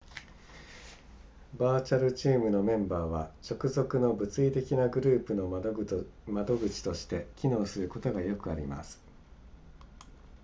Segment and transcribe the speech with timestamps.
[1.59, 8.99] バーチャルチームのメンバーは直属の物理的なグループの窓口として機能することがよくあります